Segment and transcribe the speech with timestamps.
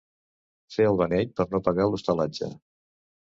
[0.75, 2.51] Fer el beneit per no pagar l'hostalatge.